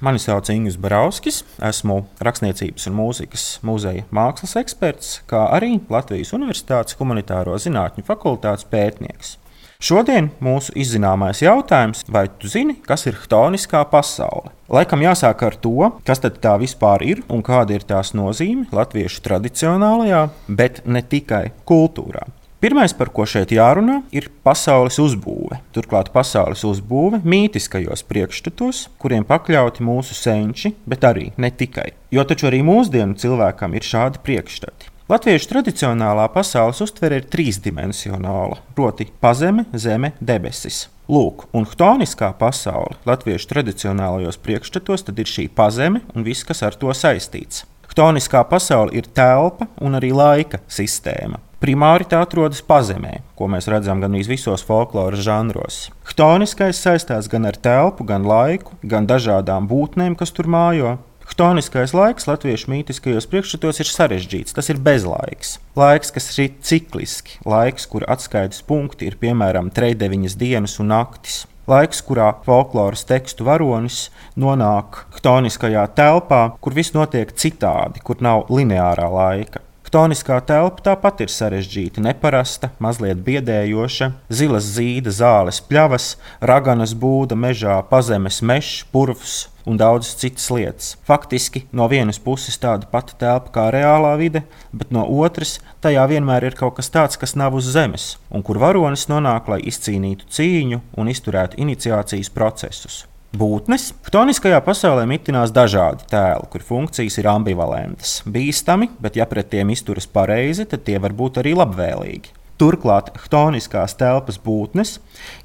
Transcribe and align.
Mani 0.00 0.16
sauc 0.16 0.48
Ingūns 0.48 0.78
Barauskis, 0.80 1.42
esmu 1.60 1.98
rakstniecības 2.24 2.86
un 2.88 2.94
mūzikas 2.96 3.42
muzeja 3.68 4.06
mākslas 4.16 4.56
eksperts, 4.56 5.10
kā 5.28 5.42
arī 5.52 5.74
Latvijas 5.92 6.32
Universitātes 6.32 6.96
humanitāro 6.96 7.58
zinātņu 7.60 8.06
fakultātes 8.08 8.64
pētnieks. 8.72 9.34
Šodien 9.80 10.30
mūsu 10.40 10.72
izzināmais 10.80 11.44
jautājums, 11.44 12.06
vai 12.08 12.26
tu 12.32 12.48
zini, 12.48 12.78
kas 12.80 13.04
ir 13.12 13.20
chtoniskā 13.20 13.84
pasaule? 13.92 14.54
Laikam 14.72 15.04
jāsāk 15.04 15.44
ar 15.44 15.60
to, 15.60 15.92
kas 16.08 16.24
tā 16.24 16.56
vispār 16.64 17.04
ir 17.04 17.24
un 17.28 17.44
kāda 17.44 17.76
ir 17.76 17.84
tās 17.84 18.16
nozīme 18.16 18.70
latviešu 18.72 19.20
tradicionālajā, 19.28 20.26
bet 20.48 20.80
ne 20.88 21.04
tikai 21.04 21.50
kultūrā. 21.68 22.24
Pirmais, 22.60 22.92
par 22.92 23.08
ko 23.08 23.24
šeit 23.24 23.54
jārunā, 23.56 24.02
ir 24.12 24.26
pasaules 24.44 24.98
uzbūve. 25.00 25.62
Turklāt 25.72 26.10
pasaules 26.12 26.60
uzbūve 26.68 27.22
mītiskajos 27.24 28.04
priekšstatos, 28.04 28.82
kuriem 29.00 29.24
pakļauti 29.24 29.86
mūsu 29.88 30.12
senči, 30.12 30.74
bet 30.84 31.06
arī 31.08 31.30
ne 31.40 31.48
tikai. 31.48 31.94
Jo 32.12 32.26
taču 32.28 32.50
arī 32.50 32.60
mūsdienu 32.66 33.16
cilvēkam 33.16 33.78
ir 33.80 33.88
šādi 33.88 34.20
priekšstati. 34.26 34.92
Latviešu 35.08 35.48
tradicionālā 35.54 36.28
pasaules 36.36 36.84
uztvere 36.84 37.22
ir 37.22 37.32
trīsdimensionāla, 37.32 38.60
proti, 38.76 39.08
pazeme, 39.24 39.64
zeme, 39.72 40.12
debesis. 40.20 40.84
Lūk, 41.10 41.48
un 41.56 41.64
chtoniskā 41.66 42.28
pasaule 42.38 43.00
latviešu 43.08 43.48
tradicionālajos 43.50 44.36
priekšstatos 44.44 45.08
ir 45.08 45.32
šī 45.32 45.48
pazeme 45.48 46.04
un 46.12 46.28
viss, 46.28 46.44
kas 46.44 46.60
ar 46.62 46.76
to 46.76 46.92
saistīts. 46.92 47.64
Chtoniskā 47.90 48.44
pasaule 48.46 48.94
ir 48.94 49.08
telpa 49.10 49.66
un 49.82 49.98
arī 49.98 50.12
laika 50.14 50.60
sistēma. 50.70 51.40
Primāri 51.60 52.06
tā 52.08 52.22
atrodas 52.24 52.62
pazemē, 52.64 53.18
ko 53.36 53.48
mēs 53.50 53.66
redzam 53.68 53.98
gan 54.00 54.14
visos 54.14 54.62
folkloras 54.64 55.20
žanros. 55.26 55.90
Chtoniskais 56.08 56.78
saistās 56.78 57.28
gan 57.28 57.50
ar 57.50 57.58
telpu, 57.58 58.06
gan 58.06 58.22
laiku, 58.24 58.78
gan 58.80 59.10
dažādām 59.10 59.66
būtnēm, 59.68 60.14
kas 60.16 60.30
tur 60.30 60.46
mājo. 60.46 60.96
Chtoniskais 61.30 61.92
laiks 61.94 62.26
latviešu 62.30 62.70
mītiskajos 62.72 63.28
priekšstatos 63.30 63.82
ir 63.82 63.90
sarežģīts. 63.90 64.54
Tas 64.54 64.70
ir 64.72 64.80
bezlaiks. 64.82 65.58
Laiks, 65.78 66.14
kas 66.14 66.30
ir 66.38 66.54
cikliski, 66.62 67.38
laiks, 67.46 67.86
kur 67.90 68.06
atskaites 68.10 68.64
punkti 68.66 69.10
ir 69.10 69.18
piemēram 69.20 69.70
trejdeviņas 69.74 70.38
dienas 70.40 70.78
un 70.82 70.90
naktis. 70.94 71.44
Laiks, 71.70 72.00
kurā 72.02 72.32
folkloras 72.42 73.04
tekstu 73.06 73.44
varonis 73.46 74.08
nonāk 74.34 75.04
chtoniskajā 75.14 75.84
telpā, 75.94 76.40
kur 76.58 76.74
viss 76.74 76.96
notiek 76.96 77.30
citādi, 77.30 78.02
kur 78.02 78.18
nav 78.26 78.48
lineārā 78.50 79.06
laika. 79.12 79.62
Chtoniskā 79.90 80.36
telpa 80.46 80.84
tāpat 80.86 81.24
ir 81.24 81.32
sarežģīta, 81.34 81.98
neparasta, 82.04 82.68
mazliet 82.78 83.24
biedējoša. 83.26 84.06
Zilas 84.30 84.68
zīda, 84.76 85.10
zāles 85.10 85.58
pļavas, 85.66 86.12
raganas 86.38 86.92
būda 86.94 87.34
mežā, 87.34 87.80
pazemes 87.90 88.38
mežs, 88.38 88.84
purvs 88.94 89.34
un 89.66 89.82
daudzas 89.82 90.14
citas 90.22 90.46
lietas. 90.54 90.92
Faktiski 91.10 91.64
no 91.74 91.90
vienas 91.90 92.22
puses 92.22 92.62
tāda 92.62 92.86
pati 92.86 93.18
telpa 93.18 93.50
kā 93.58 93.66
reālā 93.74 94.14
vide, 94.22 94.46
bet 94.70 94.94
no 94.94 95.02
otras 95.26 95.58
tajā 95.82 96.06
vienmēr 96.14 96.52
ir 96.52 96.60
kaut 96.62 96.78
kas 96.78 96.94
tāds, 96.94 97.18
kas 97.18 97.34
nav 97.34 97.58
uz 97.58 97.74
zemes, 97.74 98.12
un 98.30 98.46
kur 98.46 98.62
varonis 98.62 99.10
nonāk, 99.10 99.50
lai 99.50 99.58
izcīnītu 99.74 100.30
cīņu 100.30 100.84
un 101.02 101.10
izturētu 101.10 101.58
iniciācijas 101.66 102.30
procesus. 102.30 103.08
Būtnes 103.30 103.92
chtoniskajā 104.08 104.58
pasaulē 104.66 105.04
mitinās 105.06 105.52
dažādi 105.54 106.02
tēli, 106.10 106.48
kur 106.50 106.64
funkcijas 106.66 107.14
ir 107.20 107.28
ambivalentas. 107.30 108.16
Bīstami, 108.26 108.88
bet 108.98 109.14
ja 109.20 109.26
pret 109.30 109.52
tiem 109.52 109.70
izturas 109.70 110.08
pareizi, 110.10 110.66
tad 110.66 110.82
tie 110.88 110.98
var 110.98 111.14
būt 111.14 111.38
arī 111.38 111.52
labvēlīgi. 111.54 112.34
Turklāt 112.58 113.12
chtoniskās 113.22 113.94
telpas 113.94 114.40
būtnes 114.42 114.96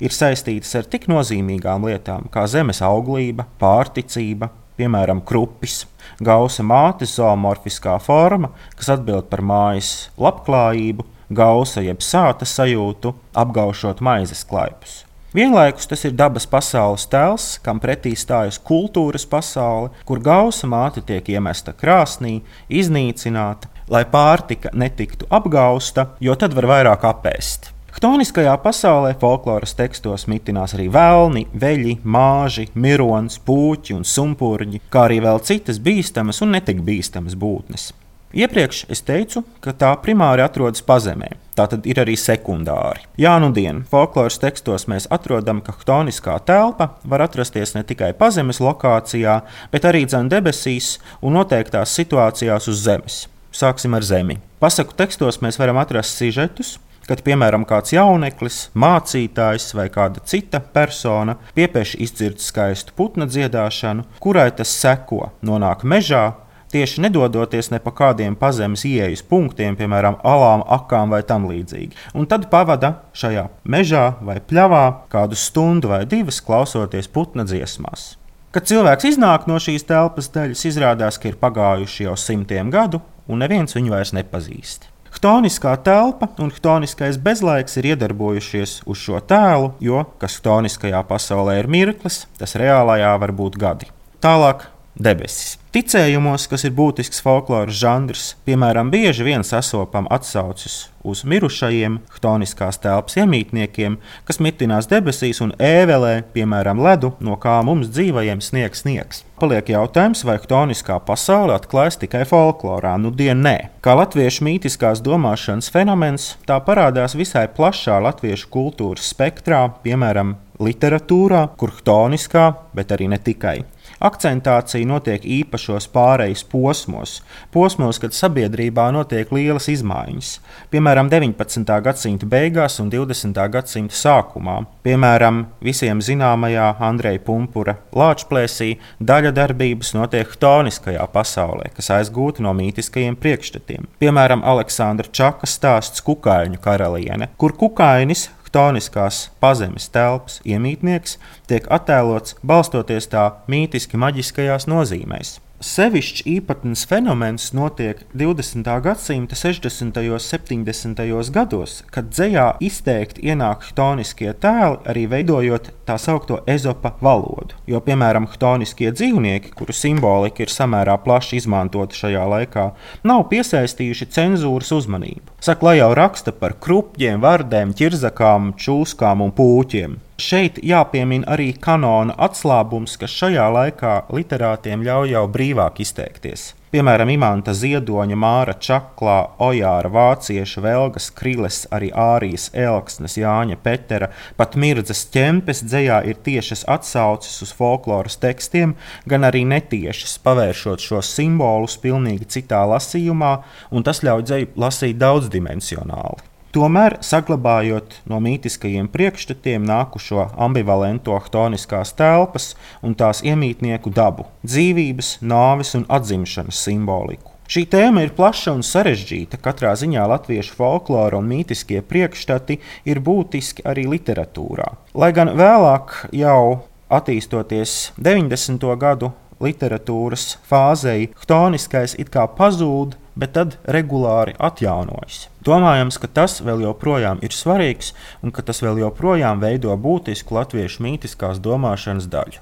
ir 0.01 0.17
saistītas 0.17 0.73
ar 0.81 0.89
tik 0.89 1.05
nozīmīgām 1.13 1.85
lietām 1.85 2.25
kā 2.33 2.47
zemes 2.49 2.81
auglība, 2.81 3.45
pārticība, 3.61 4.49
piemēram, 4.81 5.21
krupis, 5.21 5.83
gausa 6.17 6.65
mātes 6.65 7.13
zoomorfiskā 7.19 7.99
forma, 8.01 8.49
kas 8.75 8.95
atbild 8.97 9.29
par 9.29 9.45
mājas 9.45 10.09
labklājību, 10.17 11.05
gausa 11.29 11.85
jeb 11.85 12.01
sāta 12.01 12.49
sajūtu, 12.49 13.13
apgaušot 13.37 14.01
maizes 14.01 14.41
klaipus. 14.41 15.03
Vienlaikus 15.35 15.87
tas 15.91 16.05
ir 16.07 16.13
dabas 16.15 16.45
pasaules 16.47 17.03
tēls, 17.11 17.45
kam 17.59 17.81
pretī 17.83 18.13
stājas 18.15 18.55
kultūras 18.55 19.25
pasaule, 19.27 19.89
kur 20.07 20.21
gausa 20.23 20.69
māte 20.71 21.03
tiek 21.03 21.27
iemesta 21.33 21.73
krāsnī, 21.75 22.37
iznīcināta, 22.71 23.67
lai 23.91 24.05
pārtika 24.07 24.71
netiktu 24.71 25.27
apgausta, 25.27 26.13
jo 26.23 26.37
tad 26.39 26.55
var 26.55 26.69
vairāk 26.71 27.03
apēst. 27.11 27.67
Chtoniskajā 27.97 28.55
pasaulē 28.63 29.11
folkloras 29.19 29.75
tekstos 29.75 30.23
mitinās 30.31 30.77
arī 30.79 30.87
vēlni, 30.95 31.45
veļi, 31.51 31.97
māži, 32.03 32.69
mirons, 32.79 33.35
puķi 33.43 33.99
un 33.99 34.07
sumpurģi, 34.07 34.85
kā 34.87 35.09
arī 35.09 35.19
vēl 35.27 35.43
citas 35.43 35.83
bīstamas 35.83 36.39
un 36.47 36.55
netik 36.55 36.79
bīstamas 36.79 37.35
būtnes. 37.35 37.91
Iepriekš 38.35 38.81
es 38.91 38.99
teicu, 38.99 39.45
ka 39.63 39.71
tā 39.71 39.93
primāri 40.03 40.43
atrodas 40.43 40.83
pazemē, 40.83 41.29
tā 41.55 41.69
tad 41.71 41.85
ir 41.87 42.01
arī 42.03 42.17
sekundāri. 42.19 43.05
Jā, 43.15 43.37
nu 43.39 43.53
dien, 43.55 43.85
folkloras 43.87 44.41
tekstos 44.43 44.89
mēs 44.91 45.07
atrodam, 45.07 45.61
ka 45.63 45.71
chtoniskā 45.77 46.35
telpa 46.43 46.89
var 47.07 47.23
atrasties 47.29 47.71
ne 47.77 47.85
tikai 47.87 48.11
pazemes 48.19 48.59
lokācijā, 48.59 49.37
bet 49.71 49.87
arī 49.87 50.03
zem 50.11 50.27
debesīs 50.27 50.97
un 51.23 51.39
noteiktās 51.39 51.95
situācijās 51.95 52.67
uz 52.67 52.83
zemes. 52.83 53.21
Sāksim 53.55 53.95
ar 53.95 54.03
zemi. 54.03 54.41
Pasaku 54.59 54.99
tekstos 54.99 55.39
mēs 55.39 55.55
varam 55.55 55.79
atrast 55.79 56.19
sižetus, 56.19 56.75
kad, 57.07 57.23
piemēram, 57.23 57.63
kāds 57.69 57.95
jauneklis, 57.95 58.65
mācītājs 58.75 59.71
vai 59.77 59.87
kāda 59.93 60.19
cita 60.27 60.59
persona 60.59 61.37
piepieši 61.55 62.03
izdzird 62.03 62.43
skaistu 62.43 62.95
putna 62.99 63.29
dziedāšanu, 63.31 64.09
kurai 64.19 64.49
tas 64.57 64.75
seko, 64.75 65.29
nonāk 65.45 65.87
mežā, 65.87 66.33
tieši 66.73 67.03
nedodoties 67.05 67.71
ne 67.73 67.79
pa 67.83 67.93
kādiem 67.95 68.35
pazemes 68.39 68.85
ieejas 68.87 69.23
punktiem, 69.25 69.77
piemēram, 69.79 70.19
alām, 70.23 70.63
akām 70.77 71.13
vai 71.13 71.21
tam 71.27 71.47
līdzīgi. 71.49 71.95
Un 72.15 72.29
tad 72.31 72.49
pavada 72.51 72.95
šajā 73.17 73.47
mežā 73.63 74.05
vai 74.25 74.39
pļavā 74.39 74.85
kādu 75.11 75.37
stundu 75.39 75.93
vai 75.93 76.03
divas 76.09 76.41
klausoties 76.45 77.11
putna 77.11 77.47
dziesmās. 77.47 78.15
Kad 78.55 78.69
cilvēks 78.69 79.09
iznāk 79.09 79.49
no 79.51 79.59
šīs 79.59 79.83
telpas 79.83 80.29
daļas, 80.31 80.61
izrādās, 80.69 81.19
ka 81.19 81.27
ir 81.27 81.39
pagājuši 81.41 82.05
jau 82.05 82.13
simtiem 82.15 82.69
gadu, 82.71 83.01
un 83.27 83.41
neviens 83.43 83.75
viņu 83.75 83.91
vairs 83.91 84.13
nepazīst. 84.15 84.87
Chtoniskā 85.15 85.71
telpa 85.79 86.27
un 86.43 86.49
chtoniskais 86.51 87.15
bezlaiks 87.23 87.77
ir 87.79 87.93
iedarbojušies 87.93 88.81
uz 88.83 88.99
šo 88.99 89.21
tēlu, 89.23 89.73
jo 89.79 90.03
kas 90.19 90.35
chtoniskajā 90.41 90.99
pasaulē 91.07 91.61
ir 91.61 91.69
mirklis, 91.71 92.25
tas 92.39 92.57
reālajā 92.59 93.13
var 93.21 93.31
būt 93.35 93.55
gadi. 93.59 93.87
Tālāk 94.23 94.65
debesis. 94.95 95.57
Ticējumos, 95.75 96.45
kas 96.47 96.63
ir 96.63 96.71
būtisks 96.71 97.19
folkloras 97.19 97.75
žanrs, 97.75 98.29
piemēram, 98.47 98.87
bieži 98.93 99.25
vien 99.27 99.43
sastopam 99.43 100.05
atsauces 100.07 100.85
uz 101.05 101.21
mirušajiem, 101.27 101.97
chtoniskās 102.15 102.79
telpas 102.81 103.17
iemītniekiem, 103.19 103.97
kas 104.25 104.39
mitinās 104.41 104.87
debesīs 104.89 105.41
un 105.43 105.51
ēvelē, 105.61 106.23
piemēram, 106.33 106.79
ledu, 106.81 107.11
no 107.19 107.35
kā 107.41 107.57
mums 107.67 107.91
dzīvajiem 107.91 108.41
sniegs 108.41 108.85
sniegs. 108.85 109.21
Paliek 109.35 109.69
jautājums, 109.69 110.23
vai 110.25 110.37
chtoniskā 110.39 110.97
pasaule 111.03 111.53
atklājas 111.59 111.99
tikai 112.01 112.23
folklorā. 112.29 112.95
Nu, 113.01 113.11
dien 113.11 113.43
nē. 113.43 113.55
Kā 113.83 113.97
latviešu 113.99 114.47
mītiskās 114.47 115.03
domāšanas 115.05 115.69
fenomens, 115.75 116.31
tā 116.47 116.57
parādās 116.63 117.19
visai 117.19 117.45
plašā 117.51 117.99
latviešu 118.07 118.49
kultūras 118.55 119.11
spektrā, 119.11 119.67
piemēram, 119.83 120.37
literatūrā, 120.63 121.49
kur 121.59 121.75
chtoniskā, 121.75 122.53
bet 122.73 122.95
arī 122.95 123.11
ne 123.11 123.19
tikai 123.19 123.59
Akcentācija 124.03 124.87
notiek 124.87 125.23
īpašos 125.23 125.87
pārejas 125.93 126.43
posmos, 126.51 127.21
posmos, 127.53 127.99
kad 128.03 128.15
sabiedrībā 128.15 128.89
notiek 128.91 129.31
lielas 129.31 129.69
izmaiņas, 129.71 130.31
piemēram, 130.73 131.07
19. 131.11 131.63
gadsimta 131.85 132.27
beigās 132.27 132.79
un 132.83 132.91
20. 132.91 133.39
gadsimta 133.53 133.95
sākumā. 133.95 134.57
Piemēram, 134.85 135.45
visiem 135.63 136.03
zināmajā 136.03 136.73
Andreja 136.83 137.23
Punkūra 137.23 137.77
Lāčplēsī 137.95 138.75
daļa 138.99 139.31
darbības 139.35 139.95
notiek 139.95 140.27
chtoniskajā 140.35 141.07
pasaulē, 141.15 141.71
kas 141.77 141.93
aizgūta 141.95 142.43
no 142.43 142.51
mītiskajiem 142.57 143.15
priekšstatiem. 143.15 143.87
Piemēram, 144.03 144.43
Aleksandra 144.43 145.07
Čaka 145.07 145.47
stāsts 145.49 146.03
Kukaiņu 146.05 146.59
karaliene, 146.61 147.31
kur 147.39 147.55
kukainis 147.55 148.27
chtoniskās 148.55 149.17
pazemes 149.43 149.89
telpas 149.91 150.37
iemītnieks 150.47 151.17
tiek 151.49 151.65
attēlots 151.67 152.37
balstoties 152.39 153.09
tā 153.11 153.25
mītiski 153.51 153.99
maģiskajās 153.99 154.69
nozīmēs. 154.71 155.41
Sevišķi 155.63 156.25
īpatns 156.27 156.81
fenomens 156.83 157.53
notiek 157.55 158.01
20. 158.11 158.67
gadsimta 158.83 159.37
60. 159.39 159.95
un 160.11 160.19
70. 160.19 161.31
gados, 161.31 161.77
kad 161.95 162.09
dzējā 162.11 162.57
izteikti 162.59 163.23
ienāk 163.31 163.63
chtoniskie 163.69 164.33
tēli, 164.35 164.81
arī 164.83 165.05
veidojot 165.07 165.69
tā 165.87 165.95
saucamo 165.95 166.41
ezopa 166.51 166.91
valodu. 166.99 167.55
Jo, 167.71 167.79
piemēram, 167.79 168.27
chtoniskie 168.33 168.91
dzīvnieki, 168.91 169.53
kuru 169.55 169.71
simbolika 169.71 170.43
ir 170.43 170.51
samērā 170.51 170.97
plaši 171.05 171.39
izmantota 171.39 171.95
šajā 172.03 172.27
laikā, 172.35 172.65
nav 173.07 173.23
piesaistījuši 173.31 174.11
cenzūras 174.11 174.75
uzmanību. 174.75 175.39
Saka, 175.39 175.69
lai 175.69 175.77
jau 175.79 175.93
raksta 175.95 176.35
par 176.35 176.59
krupģiem, 176.59 177.23
vardēm, 177.23 177.71
ķirzakām, 177.79 178.57
čūskām 178.59 179.23
un 179.23 179.31
pūķiem. 179.31 180.01
Šeit 180.15 180.61
jāpiemina 180.63 181.27
arī 181.33 181.49
kanona 181.59 182.13
atslābums, 182.23 182.93
kas 182.95 183.11
šajā 183.11 183.49
laikā 183.51 183.95
literātiem 184.15 184.83
ļauj 184.87 185.09
jau 185.11 185.23
brīvāk 185.27 185.81
izteikties. 185.83 186.53
Piemēram, 186.71 187.09
Imants 187.11 187.57
Ziedoņa, 187.59 188.15
Māra 188.19 188.53
Čaklā, 188.55 189.17
Ojāra, 189.43 189.89
Vācieša, 189.91 190.63
Velgas, 190.63 191.09
Kriles, 191.11 191.57
arī 191.75 191.89
Ārijas, 191.91 192.45
Elksnes, 192.55 193.17
Jāņa 193.19 193.57
Petera, 193.63 194.07
pat 194.39 194.55
Mirdzas 194.55 195.03
ķempes 195.11 195.65
dzējā 195.67 195.97
ir 196.07 196.21
tiešas 196.23 196.63
atsauces 196.77 197.35
uz 197.43 197.51
folkloras 197.55 198.15
tekstiem, 198.19 198.77
gan 199.03 199.27
arī 199.27 199.43
netiešas, 199.51 200.15
pavēršot 200.23 200.83
šos 200.83 201.11
simbolus 201.17 201.75
pilnīgi 201.83 202.29
citā 202.37 202.63
lasījumā, 202.71 203.33
un 203.75 203.83
tas 203.83 203.99
ļauj 203.99 204.23
dzēju 204.31 204.49
lasīt 204.63 205.03
daudzdimensionāli. 205.03 206.34
Tomēr, 206.55 206.93
saglabājot 207.03 207.97
no 208.07 208.21
mītiskajiem 208.23 208.85
priekšstatiem 208.87 209.65
nākušo 209.67 210.29
ambivalento 210.39 211.17
chtoniskās 211.25 211.91
telpas 211.99 212.53
un 212.79 212.93
tās 212.95 213.19
iemītnieku 213.27 213.91
dabu, 213.91 214.23
dzīvības, 214.47 215.17
nāves 215.19 215.75
un 215.75 215.83
atzimšanas 215.91 216.61
simboliku. 216.69 217.33
Šī 217.51 217.65
tēma 217.75 218.05
ir 218.05 218.15
plaša 218.15 218.55
un 218.55 218.63
sarežģīta. 218.63 219.41
Katrā 219.43 219.75
ziņā 219.75 220.07
latviešu 220.13 220.55
folklora 220.55 221.19
un 221.19 221.27
mītiskie 221.27 221.83
priekšstati 221.83 222.61
ir 222.87 223.03
būtiski 223.03 223.67
arī 223.67 223.83
literatūrā. 223.91 224.71
Lai 224.95 225.11
gan 225.11 225.35
vēlāk, 225.35 226.05
jau 226.15 226.63
attīstoties 226.87 227.91
90. 227.99 228.63
gadu 228.79 229.11
literatūras 229.43 230.37
fāzei, 230.47 231.09
chtoniskais 231.19 231.99
it 231.99 232.15
kā 232.15 232.23
pazūd, 232.39 232.95
bet 233.15 233.35
tad 233.37 233.57
regulāri 233.71 234.35
atjaunojas. 234.39 235.25
Domājams, 235.45 235.99
ka 236.01 236.09
tas 236.09 236.39
vēl 236.43 236.65
joprojām 236.65 237.21
ir 237.25 237.35
svarīgs 237.35 237.93
un 238.25 238.33
ka 238.35 238.43
tas 238.45 238.63
vēl 238.65 238.81
joprojām 238.81 239.43
veido 239.43 239.75
būtisku 239.77 240.35
latviešu 240.39 240.83
mītiskās 240.85 241.39
domāšanas 241.43 242.09
daļu. 242.11 242.41